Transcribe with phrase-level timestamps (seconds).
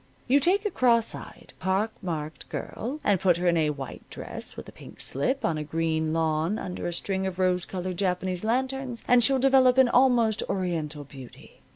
[0.27, 4.57] You take a cross eyed, pock marked girl and put her in a white dress,
[4.57, 8.43] with a pink slip, on a green lawn under a string of rose colored Japanese
[8.43, 11.61] lanterns, and she'll develop an almost Oriental beauty.